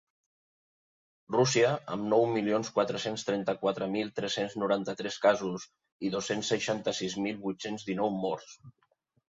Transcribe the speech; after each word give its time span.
Rússia, 1.35 1.73
amb 1.95 2.07
nou 2.13 2.25
milions 2.37 2.71
quatre-cents 2.77 3.27
trenta-quatre 3.29 3.89
mil 3.97 4.11
tres-cents 4.21 4.57
noranta-tres 4.63 5.21
casos 5.29 5.69
i 6.09 6.13
dos-cents 6.17 6.53
seixanta-sis 6.57 7.21
mil 7.29 7.41
vuit-cents 7.47 7.89
dinou 7.95 8.15
morts. 8.29 8.61